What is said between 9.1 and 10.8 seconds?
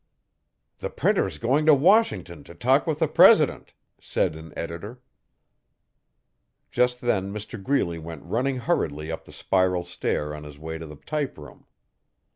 up the spiral stair on his way